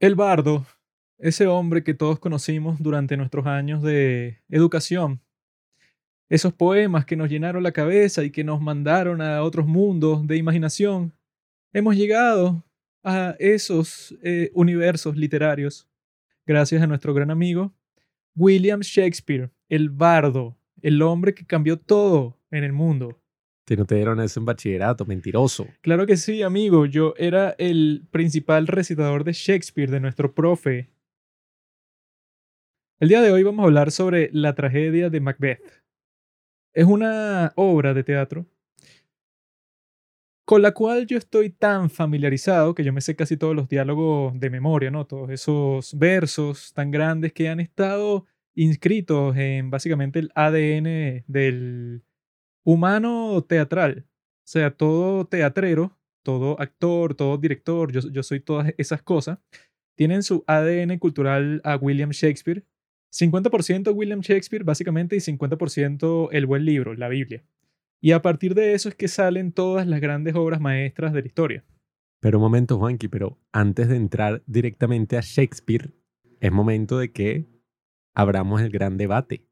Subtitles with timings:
[0.00, 0.64] El bardo,
[1.18, 5.20] ese hombre que todos conocimos durante nuestros años de educación.
[6.28, 10.36] Esos poemas que nos llenaron la cabeza y que nos mandaron a otros mundos de
[10.36, 11.12] imaginación.
[11.72, 12.64] Hemos llegado
[13.02, 15.88] a esos eh, universos literarios
[16.46, 17.74] gracias a nuestro gran amigo
[18.36, 23.20] William Shakespeare, el bardo, el hombre que cambió todo en el mundo.
[23.68, 25.66] Si no te dieron eso en bachillerato, mentiroso.
[25.82, 26.86] Claro que sí, amigo.
[26.86, 30.88] Yo era el principal recitador de Shakespeare, de nuestro profe.
[32.98, 35.82] El día de hoy vamos a hablar sobre la tragedia de Macbeth.
[36.72, 38.46] Es una obra de teatro
[40.46, 44.32] con la cual yo estoy tan familiarizado que yo me sé casi todos los diálogos
[44.40, 45.04] de memoria, ¿no?
[45.06, 52.02] Todos esos versos tan grandes que han estado inscritos en básicamente el ADN del
[52.68, 54.04] humano teatral.
[54.06, 59.38] O sea, todo teatrero, todo actor, todo director, yo, soy todas esas cosas,
[59.96, 62.62] tienen su ADN cultural a William Shakespeare.
[63.10, 67.42] 50% William Shakespeare, básicamente, y 50% el buen libro, la Biblia.
[68.02, 71.26] Y a partir de eso es que salen todas las grandes obras maestras de la
[71.26, 71.64] historia.
[72.20, 75.94] Pero un momento, Juanqui, pero antes de entrar directamente a Shakespeare,
[76.38, 77.46] es momento de que
[78.14, 79.46] abramos el gran debate.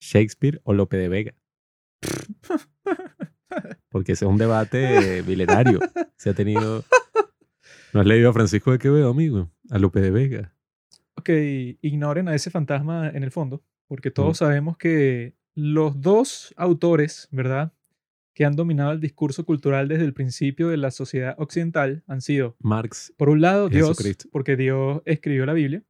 [0.00, 1.34] Shakespeare o Lope de Vega.
[3.90, 5.80] Porque ese es un debate milenario.
[6.16, 6.84] Se ha tenido...
[7.92, 9.50] ¿No has leído a Francisco de Quevedo, amigo?
[9.70, 10.54] A Lope de Vega.
[11.14, 11.28] Ok,
[11.82, 17.74] ignoren a ese fantasma en el fondo, porque todos sabemos que los dos autores, ¿verdad?
[18.34, 22.56] Que han dominado el discurso cultural desde el principio de la sociedad occidental han sido
[22.60, 23.12] Marx.
[23.18, 24.28] Por un lado, Dios, Jesucristo.
[24.32, 25.82] porque Dios escribió la Biblia,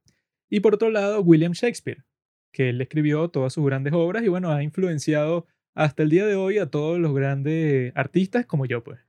[0.49, 2.03] y por otro lado, William Shakespeare,
[2.51, 6.35] que él escribió todas sus grandes obras y bueno, ha influenciado hasta el día de
[6.35, 8.99] hoy a todos los grandes artistas como yo, pues.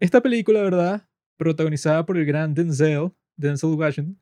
[0.00, 1.08] Esta película, ¿verdad?
[1.36, 4.18] Protagonizada por el gran Denzel, Denzel Washington.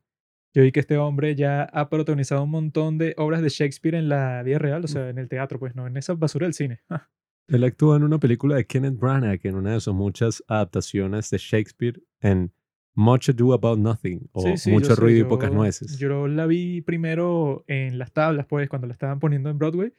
[0.54, 4.08] Yo vi que este hombre ya ha protagonizado un montón de obras de Shakespeare en
[4.08, 6.80] la vida real, o sea, en el teatro, pues no, en esa basura del cine.
[7.48, 11.38] Él actúa en una película de Kenneth Branagh, en una de sus muchas adaptaciones de
[11.38, 12.52] Shakespeare en
[12.94, 15.98] Much Ado About Nothing o Sí, sí, Mucho sé, Ruido y yo- Pocas Nueces.
[15.98, 19.92] Yo la vi primero en las tablas, pues, cuando la estaban poniendo en Broadway.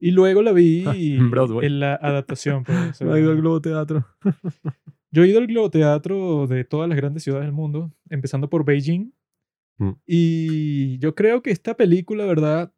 [0.00, 0.84] Y luego la vi
[1.16, 1.66] En Broadway.
[1.66, 2.64] en la adaptación.
[2.64, 4.06] Pues, o sea, No ha ido al Globo Teatro.
[5.10, 8.64] yo he ido al Globo Teatro de todas las grandes ciudades del mundo, empezando por
[8.64, 9.12] Beijing.
[9.78, 9.92] Mm.
[10.06, 12.72] Y yo creo que esta película, ¿verdad?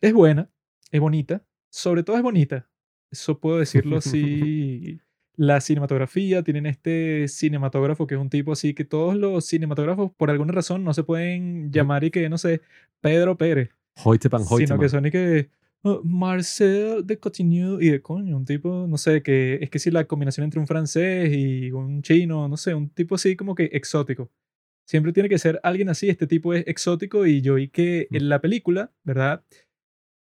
[0.00, 0.48] Es buena,
[0.90, 1.44] es bonita.
[1.70, 2.68] Sobre todo es bonita.
[3.10, 5.00] Eso puedo decirlo así.
[5.36, 10.30] La cinematografía, tienen este cinematógrafo que es un tipo así que todos los cinematógrafos, por
[10.30, 12.60] alguna razón, no se pueden llamar y que, no sé,
[13.00, 13.70] Pedro Pérez,
[14.04, 15.48] Hoytepan, sino que son y que
[15.82, 19.90] oh, Marcel de Cotigny y de coño, un tipo, no sé, que es que si
[19.90, 23.64] la combinación entre un francés y un chino, no sé, un tipo así como que
[23.72, 24.30] exótico.
[24.86, 28.28] Siempre tiene que ser alguien así, este tipo es exótico y yo vi que en
[28.28, 29.44] la película, ¿verdad?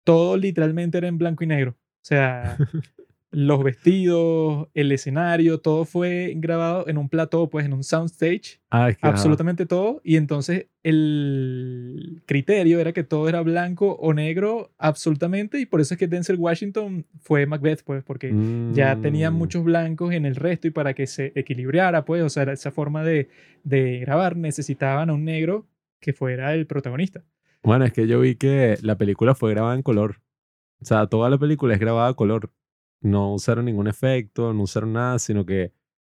[0.04, 1.72] Todo literalmente era en blanco y negro.
[1.72, 2.58] O sea,
[3.30, 8.88] los vestidos, el escenario, todo fue grabado en un plató, pues en un soundstage Ah,
[8.88, 9.14] es que, ajá.
[9.14, 10.00] absolutamente todo.
[10.02, 15.60] Y entonces el criterio era que todo era blanco o negro absolutamente.
[15.60, 18.32] Y por eso es que Denzel Washington fue Macbeth, pues, porque
[18.72, 19.36] ya tenían Mm.
[19.38, 23.04] muchos blancos en el resto y para que se equilibrara, pues, o sea, esa forma
[23.04, 23.28] de,
[23.64, 25.66] de grabar necesitaban a un negro
[26.00, 27.22] que fuera el protagonista.
[27.62, 30.20] Bueno, es que yo vi que la película fue grabada en color.
[30.80, 32.50] O sea, toda la película es grabada a color.
[33.00, 35.72] No usaron ningún efecto, no usaron nada, sino que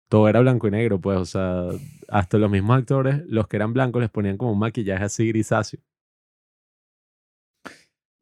[0.09, 1.19] todo era blanco y negro, pues.
[1.19, 1.67] O sea,
[2.09, 5.81] hasta los mismos actores, los que eran blancos, les ponían como un maquillaje así grisáceo.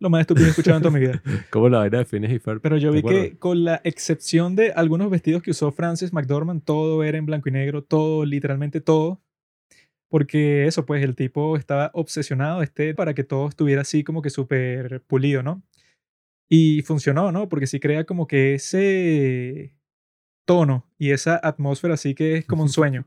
[0.01, 1.21] Lo más estúpido que he escuchado en toda mi vida.
[1.51, 2.61] Como la vaina de Phineas y Ferb.
[2.61, 6.63] Pero yo ¿te vi que con la excepción de algunos vestidos que usó Francis McDormand,
[6.63, 9.21] todo era en blanco y negro, todo, literalmente todo.
[10.09, 14.31] Porque eso, pues el tipo estaba obsesionado este para que todo estuviera así como que
[14.31, 15.63] súper pulido, ¿no?
[16.49, 17.49] Y funcionó, ¿no?
[17.49, 19.75] Porque sí crea como que ese
[20.47, 23.07] tono y esa atmósfera así que es como un sueño.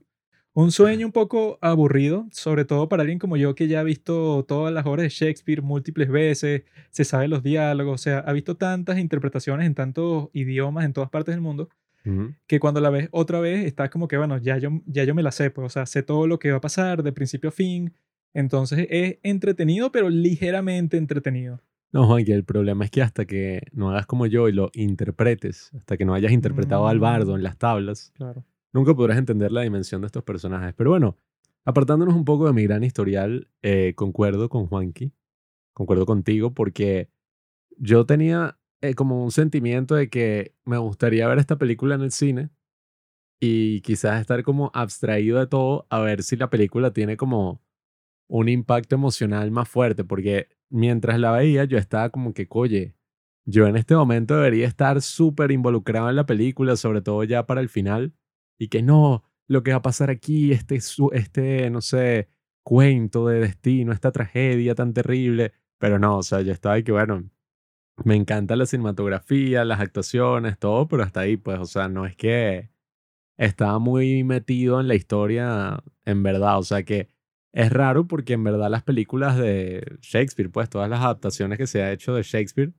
[0.53, 4.43] Un sueño un poco aburrido, sobre todo para alguien como yo que ya ha visto
[4.45, 8.57] todas las obras de Shakespeare múltiples veces, se sabe los diálogos, o sea, ha visto
[8.57, 11.69] tantas interpretaciones en tantos idiomas en todas partes del mundo,
[12.47, 15.23] que cuando la ves otra vez estás como que, bueno, ya yo, ya yo me
[15.23, 17.53] la sé, pues, o sea, sé todo lo que va a pasar de principio a
[17.53, 17.93] fin.
[18.33, 21.61] Entonces es entretenido, pero ligeramente entretenido.
[21.93, 24.69] No, Juan, que el problema es que hasta que no hagas como yo y lo
[24.73, 28.45] interpretes, hasta que no hayas interpretado al bardo en las tablas, Claro.
[28.73, 30.73] nunca podrás entender la dimensión de estos personajes.
[30.77, 31.17] Pero bueno,
[31.65, 35.11] apartándonos un poco de mi gran historial, eh, concuerdo con Juanqui,
[35.73, 37.09] concuerdo contigo, porque
[37.77, 42.11] yo tenía eh, como un sentimiento de que me gustaría ver esta película en el
[42.11, 42.49] cine,
[43.43, 47.61] y quizás estar como abstraído de todo a ver si la película tiene como
[48.29, 52.95] un impacto emocional más fuerte, porque mientras la veía yo estaba como que, oye,
[53.45, 57.61] yo en este momento debería estar súper involucrado en la película, sobre todo ya para
[57.61, 58.13] el final,
[58.59, 60.79] y que no, lo que va a pasar aquí, este,
[61.13, 62.29] este no sé,
[62.63, 66.91] cuento de destino, esta tragedia tan terrible, pero no, o sea, yo estaba ahí que,
[66.91, 67.29] bueno,
[68.05, 72.15] me encanta la cinematografía, las actuaciones, todo, pero hasta ahí, pues, o sea, no es
[72.15, 72.71] que
[73.37, 77.09] estaba muy metido en la historia en verdad, o sea que
[77.53, 81.81] es raro porque en verdad las películas de Shakespeare, pues todas las adaptaciones que se
[81.81, 82.73] ha hecho de Shakespeare,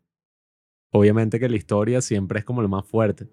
[0.91, 3.29] obviamente que la historia siempre es como lo más fuerte.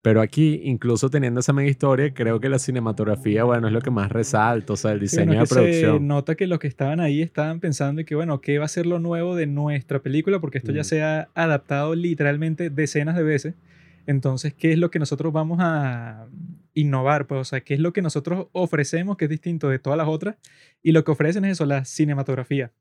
[0.00, 3.90] Pero aquí, incluso teniendo esa mega historia, creo que la cinematografía, bueno, es lo que
[3.90, 5.98] más resalta, o sea, el diseño de producción.
[5.98, 8.86] Se nota que los que estaban ahí estaban pensando que, bueno, ¿qué va a ser
[8.86, 10.38] lo nuevo de nuestra película?
[10.38, 13.54] Porque esto ya se ha adaptado literalmente decenas de veces.
[14.06, 16.28] Entonces, ¿qué es lo que nosotros vamos a
[16.80, 17.26] innovar?
[17.26, 20.08] Pues, o sea, ¿qué es lo que nosotros ofrecemos que es distinto de todas las
[20.08, 20.36] otras?
[20.82, 22.72] Y lo que ofrecen es eso, la cinematografía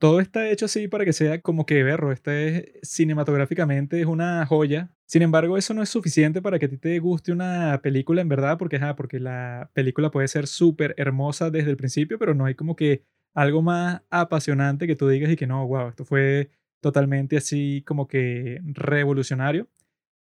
[0.00, 2.10] todo está hecho así para que sea como que berro.
[2.10, 4.90] Este es, cinematográficamente es una joya.
[5.04, 8.28] Sin embargo, eso no es suficiente para que a ti te guste una película en
[8.28, 12.54] verdad, porque, porque la película puede ser súper hermosa desde el principio, pero no hay
[12.54, 13.04] como que
[13.34, 16.50] algo más apasionante que tú digas y que no, wow, esto fue
[16.80, 19.68] totalmente así como que revolucionario.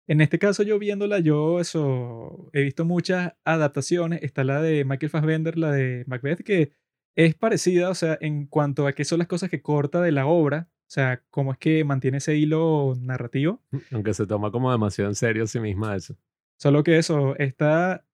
[0.06, 4.22] En este caso, yo viéndola, yo eso, he visto muchas adaptaciones.
[4.22, 6.72] Está la de Michael Fassbender, la de Macbeth, que
[7.16, 10.26] es parecida, o sea, en cuanto a qué son las cosas que corta de la
[10.26, 13.62] obra, o sea, cómo es que mantiene ese hilo narrativo.
[13.70, 16.16] Mm, aunque se toma como demasiado en serio a sí misma eso.
[16.56, 18.04] Solo que eso, está...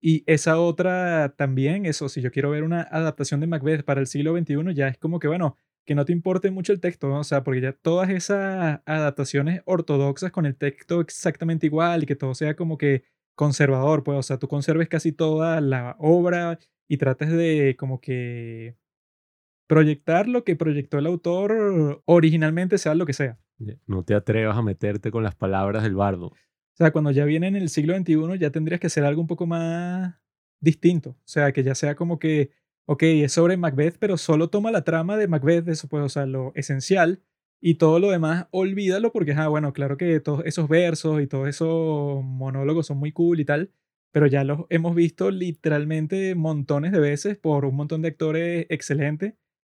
[0.00, 4.06] Y esa otra también, eso, si yo quiero ver una adaptación de Macbeth para el
[4.06, 7.24] siglo XXI, ya es como que, bueno, que no te importe mucho el texto, o
[7.24, 12.34] sea, porque ya todas esas adaptaciones ortodoxas con el texto exactamente igual y que todo
[12.34, 13.04] sea como que
[13.34, 16.58] conservador, pues, o sea, tú conserves casi toda la obra
[16.88, 18.76] y trates de como que
[19.66, 23.38] proyectar lo que proyectó el autor originalmente, sea lo que sea.
[23.86, 26.26] No te atrevas a meterte con las palabras del bardo.
[26.26, 29.26] O sea, cuando ya viene en el siglo XXI, ya tendrías que hacer algo un
[29.26, 30.14] poco más
[30.60, 31.10] distinto.
[31.10, 32.50] O sea, que ya sea como que,
[32.86, 36.26] ok, es sobre Macbeth, pero solo toma la trama de Macbeth, eso pues, o sea,
[36.26, 37.22] lo esencial,
[37.60, 41.48] y todo lo demás, olvídalo, porque, ah, bueno, claro que todos esos versos y todos
[41.48, 43.70] esos monólogos son muy cool y tal,
[44.12, 49.34] pero ya los hemos visto literalmente montones de veces por un montón de actores excelentes.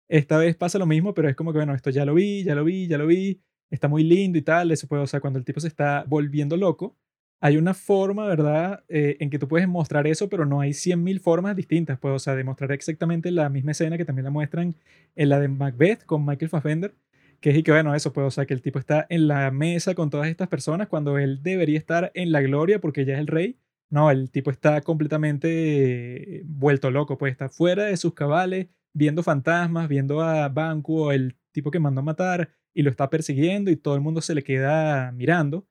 [0.08, 2.54] Esta vez pasa lo mismo, pero es como que, bueno, esto ya lo vi, ya
[2.54, 5.38] lo vi, ya lo vi, está muy lindo y tal, eso puede, o sea, cuando
[5.38, 6.96] el tipo se está volviendo loco,
[7.40, 11.20] hay una forma, ¿verdad?, eh, en que tú puedes mostrar eso, pero no hay 100.000
[11.20, 14.74] formas distintas, pues, o sea, demostrar exactamente la misma escena que también la muestran
[15.14, 16.94] en la de Macbeth con Michael Fassbender,
[17.40, 19.50] que es y que, bueno, eso, pues, o sea, que el tipo está en la
[19.50, 23.20] mesa con todas estas personas cuando él debería estar en la gloria porque ya es
[23.20, 23.58] el rey,
[23.90, 29.88] no, el tipo está completamente vuelto loco, pues está fuera de sus cabales, viendo fantasmas,
[29.88, 33.94] viendo a Banco, el tipo que mandó a matar, y lo está persiguiendo y todo
[33.94, 35.66] el mundo se le queda mirando.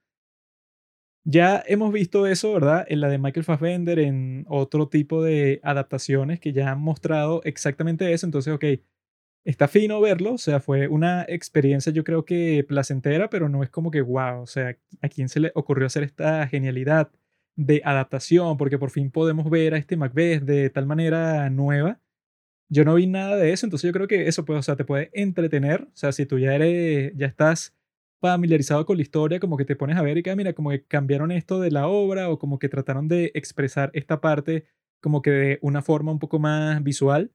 [1.27, 2.85] Ya hemos visto eso, ¿verdad?
[2.87, 8.13] En la de Michael Fassbender, en otro tipo de adaptaciones que ya han mostrado exactamente
[8.13, 8.27] eso.
[8.27, 8.65] Entonces, ok,
[9.43, 13.69] está fino verlo, o sea, fue una experiencia yo creo que placentera, pero no es
[13.69, 17.11] como que, wow, o sea, ¿a quién se le ocurrió hacer esta genialidad?
[17.55, 22.01] de adaptación, porque por fin podemos ver a este Macbeth de tal manera nueva.
[22.69, 24.85] Yo no vi nada de eso, entonces yo creo que eso puede, o sea, te
[24.85, 27.75] puede entretener, o sea, si tú ya eres, ya estás
[28.19, 30.69] familiarizado con la historia, como que te pones a ver y que, ah, mira, como
[30.71, 34.65] que cambiaron esto de la obra o como que trataron de expresar esta parte
[35.01, 37.31] como que de una forma un poco más visual.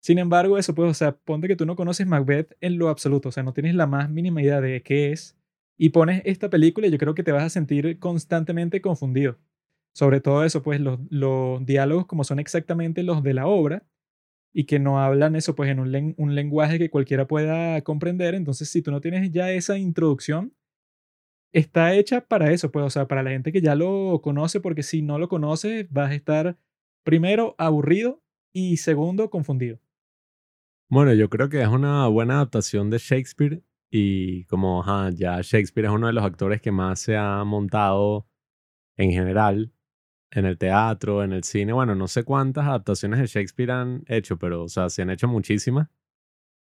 [0.00, 3.30] Sin embargo, eso pues, o sea, ponte que tú no conoces Macbeth en lo absoluto,
[3.30, 5.36] o sea, no tienes la más mínima idea de qué es,
[5.76, 9.38] y pones esta película yo creo que te vas a sentir constantemente confundido
[9.92, 13.84] sobre todo eso, pues los, los diálogos como son exactamente los de la obra
[14.52, 18.82] y que no hablan eso pues en un, lenguaje que cualquiera pueda comprender, entonces si
[18.82, 20.54] tú no tienes ya esa introducción,
[21.52, 24.82] está hecha para eso, pues, o sea, para la gente que ya lo conoce, porque
[24.82, 26.58] si no lo conoces, vas a estar
[27.04, 29.80] primero aburrido y segundo confundido.
[30.88, 35.92] Bueno, yo creo que es una buena adaptación de Shakespeare y como ya Shakespeare es
[35.92, 38.26] uno de los actores que más se ha montado
[38.96, 39.72] en general
[40.30, 44.38] en el teatro, en el cine, bueno, no sé cuántas adaptaciones de Shakespeare han hecho,
[44.38, 45.88] pero, o sea, se han hecho muchísimas.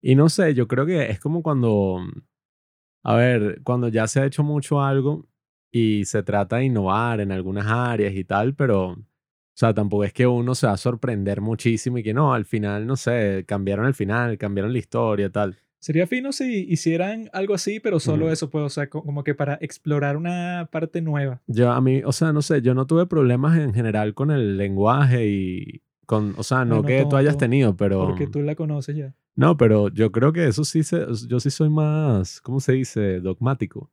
[0.02, 2.00] Y no sé, yo creo que es como cuando,
[3.04, 5.28] a ver, cuando ya se ha hecho mucho algo
[5.72, 8.98] y se trata de innovar en algunas áreas y tal, pero, o
[9.56, 12.88] sea, tampoco es que uno se va a sorprender muchísimo y que no, al final,
[12.88, 15.58] no sé, cambiaron el final, cambiaron la historia, tal.
[15.84, 18.32] Sería fino si hicieran algo así, pero solo Ujú.
[18.34, 21.42] eso, pues, o sea, co- como que para explorar una parte nueva.
[21.48, 24.56] Yo a mí, o sea, no sé, yo no tuve problemas en general con el
[24.56, 28.42] lenguaje y con, o sea, no Bueno, que tú hayas tonto, tenido, pero Porque tú
[28.42, 29.13] la conoces ya.
[29.36, 33.20] no, pero yo creo que eso sí se, yo sí soy más, ¿cómo se dice?
[33.20, 33.92] Dogmático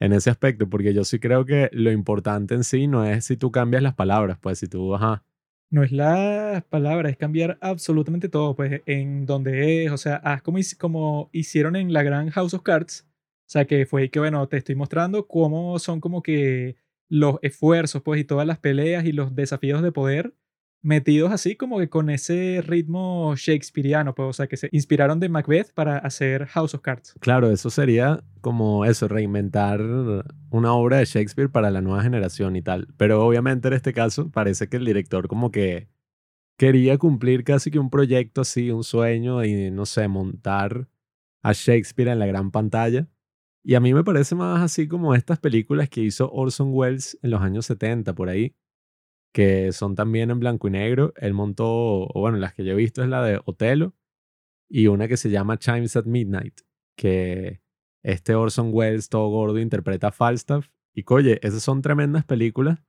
[0.00, 3.36] en ese aspecto, porque yo sí creo que lo importante en sí no es si
[3.36, 5.24] tú cambias las palabras, pues si tú, ajá,
[5.70, 10.40] No es las palabras, es cambiar absolutamente todo, pues, en donde es, o sea, haz
[10.40, 13.06] como, como hicieron en la gran House of Cards,
[13.46, 16.76] o sea, que fue que, bueno, te estoy mostrando cómo son como que
[17.10, 20.32] los esfuerzos, pues, y todas las peleas y los desafíos de poder
[20.82, 25.28] metidos así como que con ese ritmo shakespeariano, pues, o sea, que se inspiraron de
[25.28, 27.14] Macbeth para hacer House of Cards.
[27.20, 29.82] Claro, eso sería como eso, reinventar
[30.50, 32.88] una obra de Shakespeare para la nueva generación y tal.
[32.96, 35.88] Pero obviamente en este caso parece que el director como que
[36.56, 40.88] quería cumplir casi que un proyecto así, un sueño y no sé, montar
[41.42, 43.08] a Shakespeare en la gran pantalla.
[43.64, 47.30] Y a mí me parece más así como estas películas que hizo Orson Welles en
[47.30, 48.54] los años 70 por ahí,
[49.32, 51.12] que son también en blanco y negro.
[51.16, 53.94] Él montó, o bueno, las que yo he visto es la de Otelo
[54.68, 56.60] y una que se llama Chimes at Midnight,
[56.96, 57.60] que
[58.02, 60.68] este Orson Welles todo gordo interpreta a Falstaff.
[60.94, 62.80] Y oye, esas son tremendas películas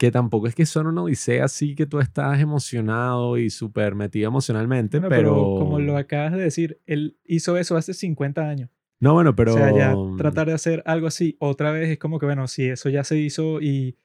[0.00, 4.28] que tampoco es que son una odisea así que tú estás emocionado y súper metido
[4.28, 5.34] emocionalmente, Bueno, pero pero...
[5.58, 8.70] como lo acabas de decir, él hizo eso hace 50 años.
[8.98, 9.52] No, bueno, pero...
[9.52, 12.64] O sea, ya tratar de hacer algo así otra vez es como que, bueno, si
[12.64, 13.98] eso ya se hizo y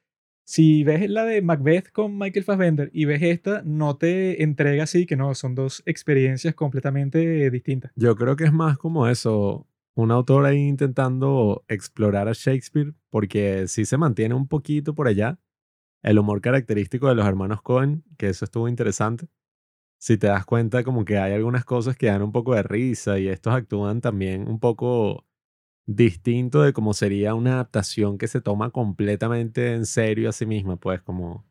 [0.46, 5.04] si ves la de Macbeth con Michael Fassbender y ves esta, no te entrega así,
[5.04, 7.90] que no, son dos experiencias completamente distintas.
[7.96, 13.66] Yo creo que es más como eso, un autor ahí intentando explorar a Shakespeare, porque
[13.66, 15.40] sí se mantiene un poquito por allá
[16.04, 19.26] el humor característico de los hermanos Cohen, que eso estuvo interesante.
[19.98, 23.18] Si te das cuenta, como que hay algunas cosas que dan un poco de risa
[23.18, 25.25] y estos actúan también un poco
[25.86, 30.76] distinto de cómo sería una adaptación que se toma completamente en serio a sí misma,
[30.76, 31.46] pues como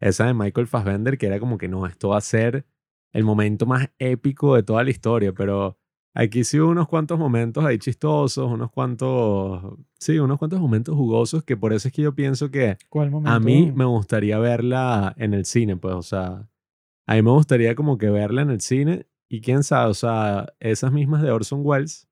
[0.00, 2.66] esa de Michael Fassbender, que era como que no, esto va a ser
[3.12, 5.78] el momento más épico de toda la historia, pero
[6.14, 11.44] aquí sí hubo unos cuantos momentos ahí chistosos, unos cuantos, sí, unos cuantos momentos jugosos,
[11.44, 12.76] que por eso es que yo pienso que
[13.24, 16.48] a mí me gustaría verla en el cine, pues, o sea,
[17.06, 20.54] a mí me gustaría como que verla en el cine y quién sabe, o sea,
[20.58, 22.08] esas mismas de Orson Welles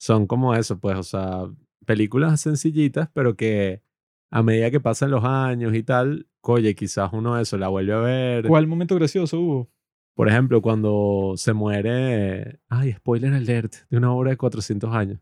[0.00, 1.44] son como eso, pues, o sea,
[1.84, 3.82] películas sencillitas, pero que
[4.30, 7.98] a medida que pasan los años y tal, oye, quizás uno eso la vuelve a
[7.98, 8.46] ver.
[8.48, 9.70] ¿Cuál momento gracioso hubo?
[10.14, 15.20] Por ejemplo, cuando se muere, ay, spoiler alert, de una obra de 400 años.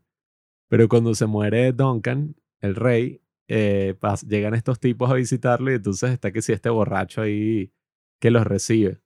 [0.69, 6.11] Pero cuando se muere Duncan, el rey, eh, llegan estos tipos a visitarlo y entonces
[6.11, 7.73] está que si este borracho ahí
[8.21, 9.01] que los recibe.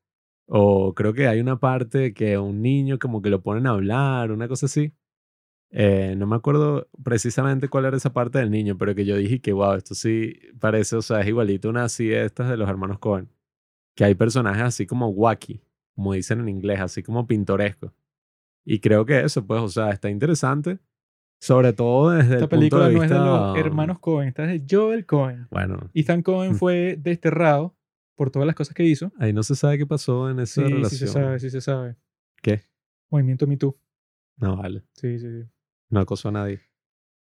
[0.46, 4.32] O creo que hay una parte que un niño como que lo ponen a hablar,
[4.32, 4.94] una cosa así.
[5.76, 9.42] Eh, no me acuerdo precisamente cuál era esa parte del niño, pero que yo dije
[9.42, 12.70] que, wow, esto sí parece, o sea, es igualito una así de estas de los
[12.70, 13.28] hermanos Cohen.
[13.96, 15.62] Que hay personajes así como wacky,
[15.96, 17.92] como dicen en inglés, así como pintorescos.
[18.66, 20.78] Y creo que eso, pues, o sea, está interesante.
[21.42, 23.48] Sobre todo desde Esta el punto película de no es de vista...
[23.48, 25.48] los hermanos Cohen, esta es de Joel Cohen.
[25.52, 26.56] Bueno, Ethan Cohen Mm.
[26.56, 27.76] fue desterrado
[28.16, 29.12] por todas las cosas que hizo.
[29.18, 31.00] ahí no se sabe qué pasó en esa Sí, sí relación.
[31.00, 31.96] se sabe, sí se sabe.
[32.42, 32.62] ¿Qué?
[33.10, 33.76] Movimiento Me Too.
[34.38, 34.84] No, vale.
[34.94, 35.50] Sí, sí, sí.
[35.94, 36.60] No acosó a nadie.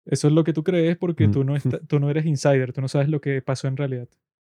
[0.04, 1.30] Eso es lo que tú crees porque Mm.
[1.32, 4.08] tú no, esta- tú no eres insider, tú no sabes lo que pasó en realidad.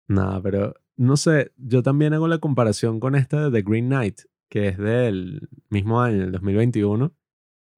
[0.07, 4.21] Nada, pero no sé, yo también hago la comparación con esta de The Green Knight,
[4.49, 7.15] que es del mismo año, el 2021.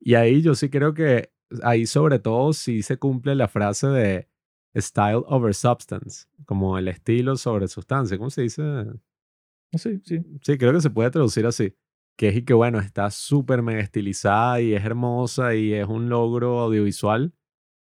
[0.01, 1.31] Y ahí yo sí creo que,
[1.63, 4.27] ahí sobre todo sí se cumple la frase de
[4.75, 8.61] style over substance, como el estilo sobre sustancia, ¿cómo se dice?
[8.61, 10.19] No sé, sí.
[10.41, 11.73] Sí, creo que se puede traducir así.
[12.17, 16.09] Que es y que, bueno, está súper mega estilizada y es hermosa y es un
[16.09, 17.33] logro audiovisual,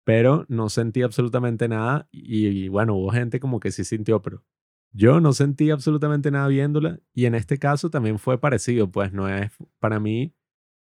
[0.04, 2.08] pero no sentí absolutamente nada.
[2.12, 4.44] Y, y, bueno, hubo gente como que sí sintió, pero
[4.92, 7.00] yo no sentí absolutamente nada viéndola.
[7.14, 10.34] Y en este caso también fue parecido, pues no es, para mí,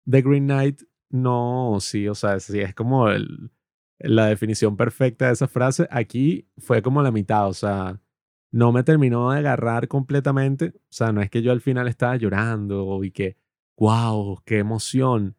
[0.08, 3.50] The Green Knight, no, sí, o sea, sí es como el-
[3.98, 5.86] la definición perfecta de esa frase.
[5.90, 8.00] Aquí fue como la mitad, o sea
[8.50, 10.72] no me terminó de agarrar completamente.
[10.76, 13.36] O sea, no es que yo al final estaba llorando y que,
[13.76, 15.36] wow, qué emoción.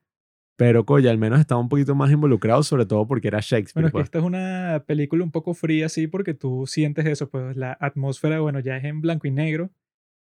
[0.56, 3.74] Pero, coño, al menos estaba un poquito más involucrado, sobre todo porque era Shakespeare.
[3.82, 4.04] Bueno, es que pues.
[4.06, 8.40] esta es una película un poco fría, sí, porque tú sientes eso, pues la atmósfera,
[8.42, 9.72] bueno, ya es en blanco y negro.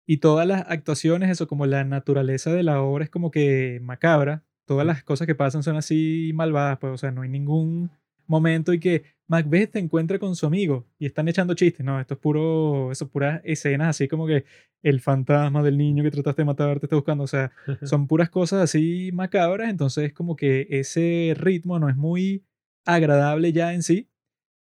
[0.06, 4.42] Y todas las actuaciones, eso, como la naturaleza de la obra es como que macabra.
[4.64, 7.90] Todas las cosas que pasan son así malvadas, pues, o sea, no hay ningún
[8.30, 11.84] momento y que Macbeth se encuentra con su amigo y están echando chistes.
[11.84, 14.44] No, esto es puro, eso puras escenas así como que
[14.82, 17.24] el fantasma del niño que trataste de matar te está buscando.
[17.24, 19.70] O sea, son puras cosas así macabras.
[19.70, 22.44] Entonces, como que ese ritmo no es muy
[22.86, 24.08] agradable ya en sí.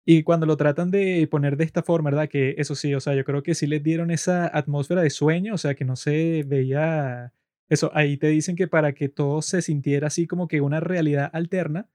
[0.07, 2.29] Y cuando lo tratan de poner de esta forma, ¿verdad?
[2.29, 5.55] Que eso sí, o sea, yo creo que sí les dieron esa atmósfera de sueño,
[5.55, 7.33] o sea, que no se veía
[7.71, 7.91] eso.
[7.95, 11.89] Ahí te dicen que para que todo se sintiera así como que una realidad alterna,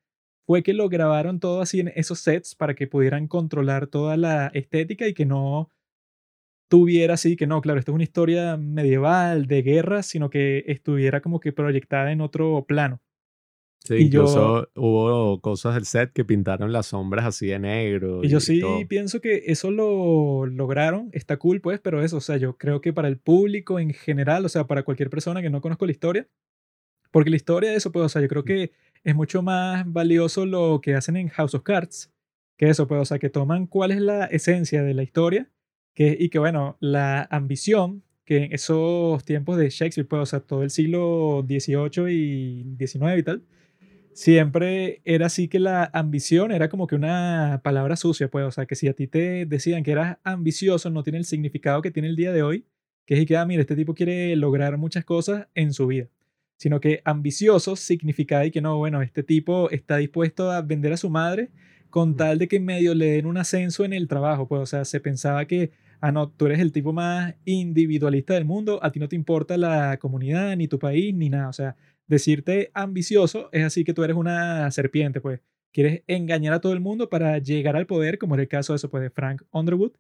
[0.50, 4.48] fue que lo grabaron todo así en esos sets para que pudieran controlar toda la
[4.48, 5.70] estética y que no
[6.68, 11.22] tuviera así, que no, claro, esto es una historia medieval, de guerra, sino que estuviera
[11.22, 13.00] como que proyectada en otro plano.
[13.84, 18.24] Sí, incluso hubo cosas del set que pintaron las sombras así de negro.
[18.24, 22.38] Y, yo sí pienso que eso lo lograron, está cool pues, pero eso, o sea,
[22.38, 25.62] yo creo que para el público en general, o sea, para cualquier persona que no
[25.62, 26.28] conozca la historia,
[27.12, 28.72] porque la historia de eso, pues, o sea, yo creo que
[29.04, 32.12] es mucho más valioso lo que hacen en House of Cards,
[32.58, 35.50] que eso, pues, o sea, que toman cuál es la esencia de la historia,
[35.94, 40.40] que, y que, bueno, la ambición, que en esos tiempos de Shakespeare, pues, o sea,
[40.42, 43.44] todo el siglo XVIII y XIX y tal,
[44.14, 48.66] siempre era así que la ambición era como que una palabra sucia, pues, o sea,
[48.66, 52.10] que si a ti te decían que eras ambicioso, no tiene el significado que tiene
[52.10, 52.66] el día de hoy,
[53.06, 56.10] que es que, ah, mira, este tipo quiere lograr muchas cosas en su vida,
[56.60, 60.98] sino que ambicioso significaba y que no, bueno, este tipo está dispuesto a vender a
[60.98, 61.50] su madre
[61.90, 64.84] con tal de que medio le den un ascenso en el trabajo, pues, o sea,
[64.86, 69.00] se pensaba que, ah, no, tú eres el tipo más individualista del mundo, a ti
[69.00, 73.64] no te importa la comunidad, ni tu país, ni nada, o sea, decirte ambicioso es
[73.64, 75.40] así que tú eres una serpiente, pues
[75.72, 78.78] quieres engañar a todo el mundo para llegar al poder, como es el caso de
[78.78, 79.94] eso, pues, de Frank Underwood,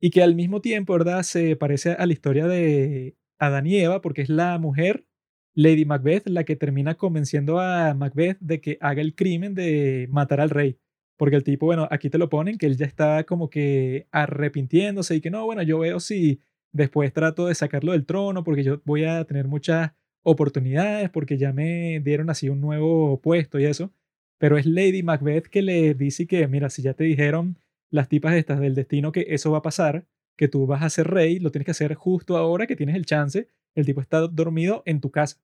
[0.00, 1.22] y que al mismo tiempo, ¿verdad?
[1.22, 5.04] Se parece a la historia de Adán y Eva, porque es la mujer,
[5.54, 10.40] Lady Macbeth, la que termina convenciendo a Macbeth de que haga el crimen de matar
[10.40, 10.78] al rey.
[11.16, 15.16] Porque el tipo, bueno, aquí te lo ponen, que él ya está como que arrepintiéndose
[15.16, 16.40] y que no, bueno, yo veo si
[16.72, 19.92] después trato de sacarlo del trono porque yo voy a tener muchas
[20.22, 23.92] oportunidades porque ya me dieron así un nuevo puesto y eso.
[24.38, 27.58] Pero es Lady Macbeth que le dice que, mira, si ya te dijeron
[27.90, 30.06] las tipas estas del destino que eso va a pasar,
[30.36, 33.06] que tú vas a ser rey, lo tienes que hacer justo ahora que tienes el
[33.06, 35.40] chance, el tipo está dormido en tu casa.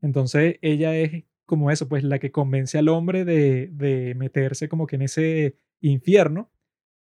[0.00, 4.86] Entonces ella es como eso, pues la que convence al hombre de, de meterse como
[4.86, 6.50] que en ese infierno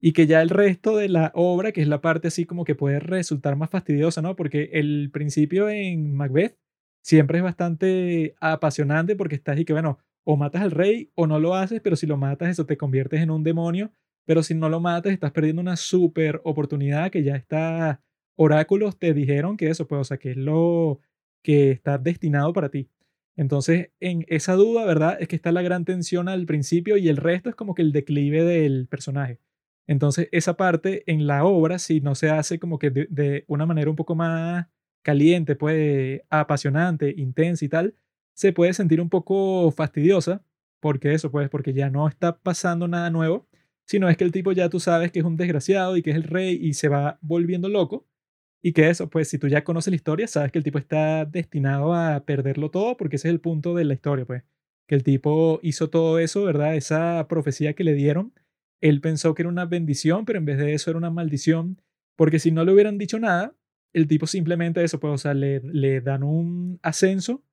[0.01, 2.75] y que ya el resto de la obra, que es la parte así como que
[2.75, 4.37] puede resultar más fastidiosa, ¿no?
[4.37, 6.59] Porque el principio en Macbeth
[7.03, 11.39] siempre es bastante apasionante porque estás y que, bueno, o matas al rey o no
[11.39, 13.93] lo haces, pero si lo matas, eso te conviertes en un demonio,
[14.27, 18.03] pero si no lo matas, estás perdiendo una súper oportunidad que ya está,
[18.37, 21.01] oráculos te dijeron que eso, pues, o sea, que es lo
[21.43, 22.89] que está destinado para ti.
[23.37, 25.19] Entonces, en esa duda, ¿verdad?
[25.21, 27.93] Es que está la gran tensión al principio y el resto es como que el
[27.93, 29.41] declive del personaje.
[29.87, 33.91] Entonces, esa parte en la obra, si no se hace como que de una manera
[33.91, 34.67] un poco más
[35.03, 37.95] caliente, pues apasionante, intensa y tal,
[38.35, 40.43] se puede sentir un poco fastidiosa,
[40.81, 43.47] porque eso, pues, porque ya no está pasando nada nuevo,
[43.85, 46.17] sino es que el tipo ya tú sabes que es un desgraciado y que es
[46.17, 48.07] el rey y se va volviendo loco,
[48.67, 51.25] y que eso, pues, si tú ya conoces la historia, sabes que el tipo está
[51.25, 54.43] destinado a perderlo todo, porque ese es el punto de la historia, pues,
[54.89, 56.75] que el tipo hizo todo eso, ¿verdad?
[56.75, 58.33] Esa profecía que le dieron,
[58.81, 61.81] él pensó que era una bendición, pero en vez de eso era una maldición,
[62.17, 63.55] porque si no le hubieran dicho nada,
[63.93, 67.45] el tipo simplemente eso, pues, o sea, le, le dan un ascenso,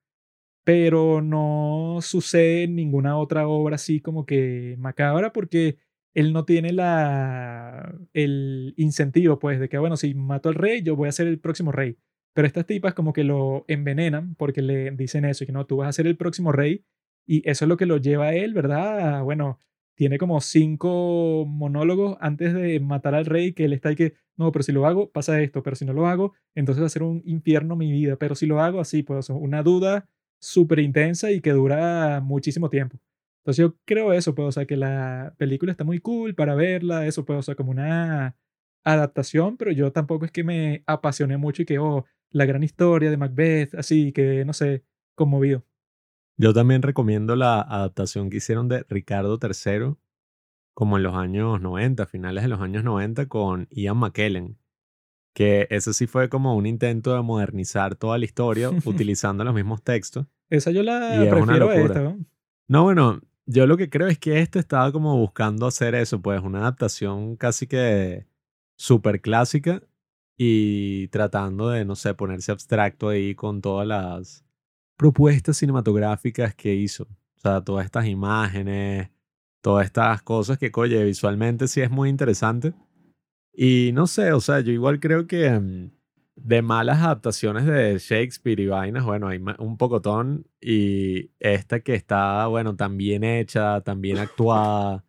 [0.64, 5.78] pero no sucede ninguna otra obra así como que macabra porque
[6.14, 10.96] él no tiene la, el incentivo, pues, de que, bueno, si mato al rey, yo
[10.96, 11.98] voy a ser el próximo rey.
[12.34, 15.90] Pero estas tipas como que lo envenenan porque le dicen eso, que no, tú vas
[15.90, 16.86] a ser el próximo rey,
[17.26, 19.24] y eso es lo que lo lleva a él, ¿verdad?
[19.24, 19.60] bueno,
[19.96, 24.52] tiene como cinco monólogos antes de matar al rey, que él está ahí que, no,
[24.52, 27.04] pero si lo hago, pasa esto, pero si no lo hago, entonces va a ser
[27.04, 31.42] un infierno mi vida, pero si lo hago así, pues una duda súper intensa y
[31.42, 33.00] que dura muchísimo tiempo.
[33.44, 37.06] Entonces yo creo eso, pues, o sea, que la película está muy cool para verla,
[37.06, 38.38] eso, pues, o sea, como una
[38.86, 43.10] adaptación, pero yo tampoco es que me apasioné mucho y que, oh, la gran historia
[43.10, 45.66] de Macbeth, así que, no sé, conmovido.
[46.38, 49.96] Yo también recomiendo la adaptación que hicieron de Ricardo III,
[50.74, 54.58] como en los años 90, finales de los años 90, con Ian McKellen.
[55.36, 59.84] Que eso sí fue como un intento de modernizar toda la historia utilizando los mismos
[59.84, 60.28] textos.
[60.50, 62.26] Esa yo la prefiero a esta, ¿no?
[62.68, 66.42] No, bueno, yo lo que creo es que este estaba como buscando hacer eso, pues
[66.42, 68.26] una adaptación casi que
[68.78, 69.84] súper clásica
[70.38, 74.46] y tratando de, no sé, ponerse abstracto ahí con todas las
[74.98, 77.04] propuestas cinematográficas que hizo.
[77.38, 79.10] O sea, todas estas imágenes,
[79.62, 82.74] todas estas cosas que, oye, visualmente sí es muy interesante.
[83.54, 85.92] Y no sé, o sea, yo igual creo que mm,
[86.36, 90.48] de malas adaptaciones de Shakespeare y vainas, bueno, hay un pocotón.
[90.62, 95.06] Y esta que está, bueno, tan bien hecha, tan bien actuada,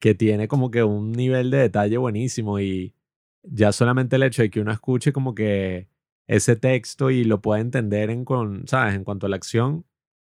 [0.00, 2.60] que tiene como que un nivel de detalle buenísimo.
[2.60, 2.94] Y
[3.42, 5.88] ya solamente el hecho de que uno escuche como que
[6.26, 8.94] ese texto y lo pueda entender en, con, ¿sabes?
[8.94, 9.86] en cuanto a la acción,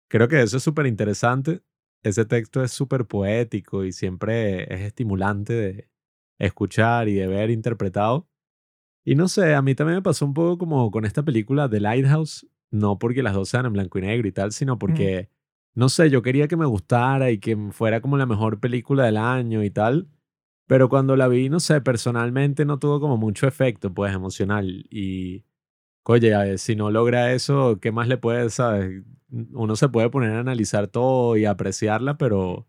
[0.10, 1.62] creo que eso es súper interesante.
[2.04, 5.89] Ese texto es súper poético y siempre es estimulante de
[6.39, 8.28] escuchar y de ver interpretado.
[9.06, 11.80] Y no sé, a mí también me pasó un poco como con esta película The
[11.80, 15.30] Lighthouse, no porque las dos sean en blanco y negro y tal, sino porque,
[15.76, 19.18] no sé, yo quería que me gustara y que fuera como la mejor película del
[19.18, 20.10] año y tal,
[20.68, 24.88] pero cuando la vi, no sé, personalmente no tuvo como mucho efecto, pues, emocional.
[24.89, 25.46] Y,
[26.04, 29.04] oye, si no logra eso, ¿qué más le puede, sabes?
[29.30, 32.68] Uno se puede poner a analizar todo y apreciarla, pero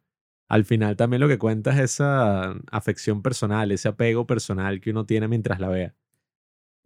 [0.49, 5.07] al final también lo que cuenta es esa afección personal, ese apego personal que uno
[5.07, 5.95] tiene mientras la vea.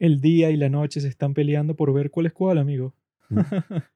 [0.00, 2.94] El día y la noche se están peleando por ver cuál es cuál, amigo.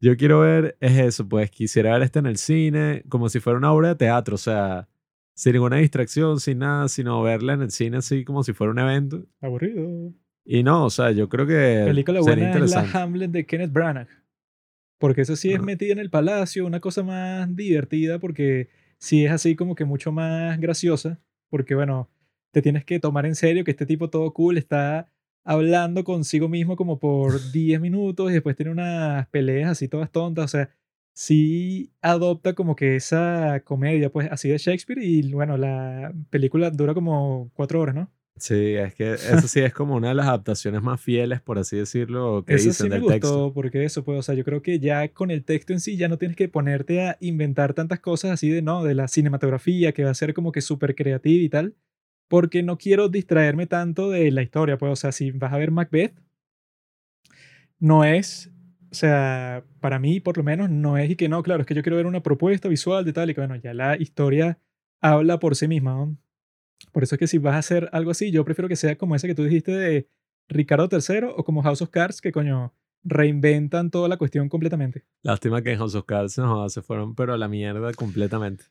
[0.00, 3.58] Yo quiero ver, es eso, pues quisiera ver esta en el cine, como si fuera
[3.58, 4.86] una obra de teatro, o sea,
[5.34, 8.78] sin ninguna distracción, sin nada, sino verla en el cine así como si fuera un
[8.78, 9.26] evento.
[9.40, 10.12] Aburrido.
[10.44, 13.02] Y no, o sea, yo creo que película sería buena es la.
[13.02, 14.08] Hamlet de Kenneth Branagh.
[14.98, 19.32] Porque eso sí es metida en el palacio, una cosa más divertida, porque sí es
[19.32, 21.20] así como que mucho más graciosa.
[21.50, 22.08] Porque, bueno,
[22.50, 25.10] te tienes que tomar en serio que este tipo todo cool está
[25.46, 30.44] hablando consigo mismo como por 10 minutos y después tiene unas peleas así todas tontas.
[30.46, 30.70] O sea,
[31.14, 35.02] sí adopta como que esa comedia, pues así de Shakespeare.
[35.02, 38.12] Y bueno, la película dura como cuatro horas, ¿no?
[38.38, 41.76] Sí, es que eso sí es como una de las adaptaciones más fieles, por así
[41.78, 43.52] decirlo, que Eso dicen sí me del gustó, texto.
[43.54, 46.08] porque eso, pues, o sea, yo creo que ya con el texto en sí ya
[46.08, 50.04] no tienes que ponerte a inventar tantas cosas así de, no, de la cinematografía, que
[50.04, 51.74] va a ser como que súper creativa y tal,
[52.28, 55.70] porque no quiero distraerme tanto de la historia, pues, o sea, si vas a ver
[55.70, 56.14] Macbeth,
[57.78, 58.50] no es,
[58.90, 61.74] o sea, para mí por lo menos no es y que no, claro, es que
[61.74, 64.58] yo quiero ver una propuesta visual de tal y que, bueno, ya la historia
[65.00, 66.18] habla por sí misma, ¿no?
[66.92, 69.14] Por eso es que si vas a hacer algo así, yo prefiero que sea como
[69.14, 70.08] ese que tú dijiste de
[70.48, 75.04] Ricardo III o como House of Cards, que coño, reinventan toda la cuestión completamente.
[75.22, 78.64] Lástima que House of Cards no, se fueron, pero a la mierda completamente.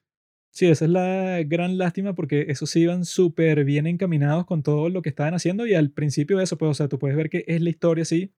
[0.58, 5.02] Sí, esa es la gran lástima porque esos iban súper bien encaminados con todo lo
[5.02, 7.44] que estaban haciendo y al principio de eso, pues, o sea, tú puedes ver que
[7.46, 8.32] es la historia así,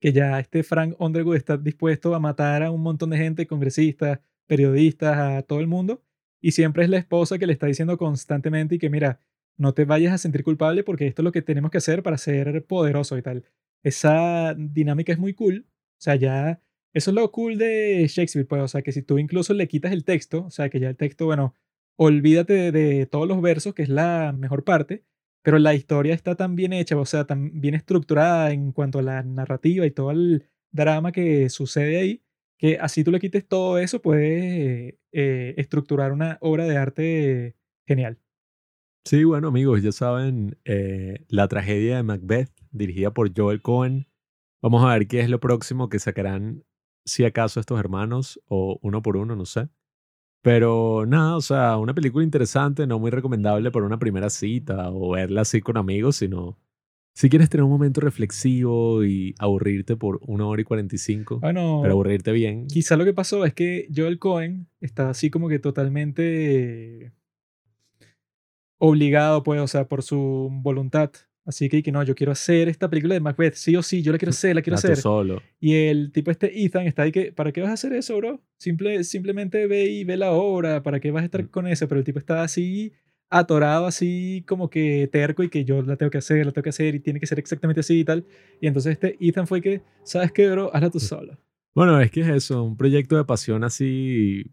[0.00, 4.20] que ya este Frank Underwood está dispuesto a matar a un montón de gente, congresistas,
[4.46, 6.02] periodistas, a todo el mundo,
[6.40, 9.20] y siempre es la esposa que le está diciendo constantemente y que mira,
[9.56, 12.18] no te vayas a sentir culpable porque esto es lo que tenemos que hacer para
[12.18, 13.44] ser poderoso y tal.
[13.82, 16.60] Esa dinámica es muy cool, o sea, ya
[16.92, 19.92] eso es lo cool de Shakespeare, pues, o sea, que si tú incluso le quitas
[19.92, 21.54] el texto, o sea, que ya el texto, bueno,
[21.96, 25.04] olvídate de, de todos los versos, que es la mejor parte,
[25.42, 29.02] pero la historia está tan bien hecha, o sea, tan bien estructurada en cuanto a
[29.02, 32.22] la narrativa y todo el drama que sucede ahí,
[32.58, 38.18] que así tú le quites todo eso, puedes eh, estructurar una obra de arte genial.
[39.04, 44.06] Sí, bueno, amigos, ya saben, eh, la tragedia de Macbeth, dirigida por Joel Cohen.
[44.62, 46.64] Vamos a ver qué es lo próximo que sacarán,
[47.04, 49.68] si acaso, estos hermanos, o uno por uno, no sé.
[50.42, 55.12] Pero nada, o sea, una película interesante, no muy recomendable para una primera cita o
[55.12, 56.58] verla así con amigos, sino
[57.14, 61.38] si quieres tener un momento reflexivo y aburrirte por una hora y cuarenta y cinco,
[61.40, 62.66] Bueno, pero aburrirte bien.
[62.66, 67.12] Quizá lo que pasó es que Joel Cohen está así como que totalmente
[68.78, 71.12] obligado, pues, o sea, por su voluntad.
[71.44, 74.12] Así que, que no, yo quiero hacer esta película de Macbeth, sí o sí, yo
[74.12, 74.96] la quiero hacer, la quiero hacer.
[74.96, 75.42] solo.
[75.60, 78.40] Y el tipo este Ethan está ahí que, ¿para qué vas a hacer eso, bro?
[78.58, 81.48] Simple, simplemente ve y ve la obra, ¿para qué vas a estar Mm.
[81.48, 81.88] con eso?
[81.88, 82.92] Pero el tipo está así
[83.28, 86.68] atorado, así como que terco y que yo la tengo que hacer, la tengo que
[86.70, 88.24] hacer y tiene que ser exactamente así y tal.
[88.60, 90.70] Y entonces este Ethan fue que, ¿sabes qué, bro?
[90.74, 91.38] Hazla tú solo.
[91.74, 94.44] Bueno, es que es eso, un proyecto de pasión así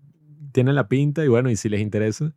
[0.53, 2.33] tiene la pinta y bueno, y si les interesa,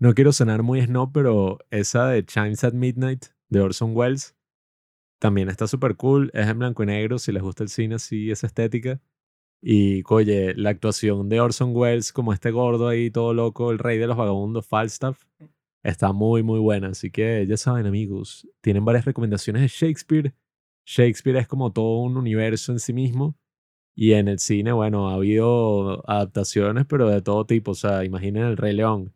[0.00, 4.36] no quiero sonar muy snob, pero esa de Chimes at Midnight de Orson Welles
[5.24, 8.30] también está súper cool, es en blanco y negro, si les gusta el cine así,
[8.30, 9.00] esa estética.
[9.62, 13.96] Y oye, la actuación de Orson Welles como este gordo ahí, todo loco, el rey
[13.96, 15.24] de los vagabundos, Falstaff,
[15.82, 16.88] está muy, muy buena.
[16.88, 20.34] Así que ya saben, amigos, tienen varias recomendaciones de Shakespeare.
[20.84, 23.38] Shakespeare es como todo un universo en sí mismo.
[23.96, 27.70] Y en el cine, bueno, ha habido adaptaciones, pero de todo tipo.
[27.70, 29.14] O sea, imaginen El Rey León,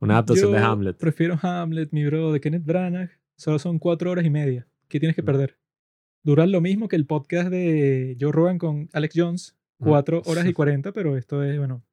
[0.00, 0.96] una adaptación de Hamlet.
[0.96, 3.10] Prefiero Hamlet, mi bro, de Kenneth Branagh.
[3.36, 4.68] Solo son cuatro horas y media.
[4.88, 5.58] ¿Qué tienes que perder?
[6.22, 9.56] Duran lo mismo que el podcast de Joe Rogan con Alex Jones.
[9.78, 11.84] Cuatro horas y cuarenta, pero esto es, bueno,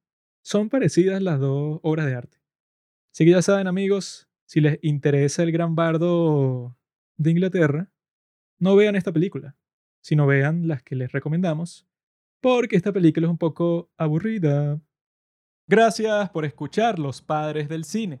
[0.42, 2.38] son parecidas las dos obras de arte.
[3.12, 6.76] Así que ya saben, amigos, si les interesa el gran bardo
[7.16, 7.90] de Inglaterra,
[8.58, 9.56] no vean esta película,
[10.00, 11.88] sino vean las que les recomendamos,
[12.40, 14.80] porque esta película es un poco aburrida.
[15.66, 18.20] Gracias por escuchar Los Padres del Cine.